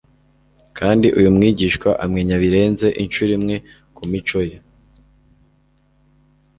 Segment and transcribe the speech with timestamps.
[0.77, 3.55] kandi uyu mwigishwa amenya birenze inshuro imwe
[3.95, 4.57] ko imico ye